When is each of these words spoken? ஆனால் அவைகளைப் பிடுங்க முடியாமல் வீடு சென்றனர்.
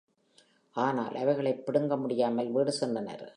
ஆனால் 0.75 1.15
அவைகளைப் 1.15 1.65
பிடுங்க 1.65 1.97
முடியாமல் 1.97 2.51
வீடு 2.51 2.73
சென்றனர். 2.79 3.25